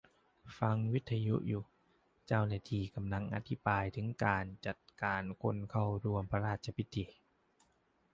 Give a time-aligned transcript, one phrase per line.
[0.59, 1.63] ฟังวิทยุอยู่
[2.27, 7.05] เจ้าหน้าที่กำลังอธิบายถึงการจัดการคนเข้าร่วมพระราชพิธี